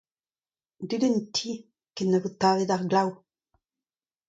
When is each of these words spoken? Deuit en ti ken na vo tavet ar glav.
Deuit 0.89 1.05
en 1.07 1.17
ti 1.35 1.51
ken 1.95 2.07
na 2.09 2.19
vo 2.23 2.29
tavet 2.41 2.73
ar 2.75 2.83
glav. 2.89 3.09